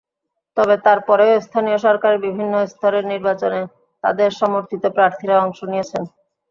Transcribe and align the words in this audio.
তবে 0.57 0.75
তারপরেও 0.85 1.43
স্থানীয় 1.45 1.77
সরকারের 1.85 2.19
বিভিন্ন 2.27 2.53
স্তরের 2.67 3.05
নির্বাচনে 3.13 3.61
তাদের 4.03 4.29
সমর্থিত 4.41 4.83
প্রার্থীরা 4.95 5.35
অংশ 5.39 5.59
নিয়েছেন। 5.71 6.03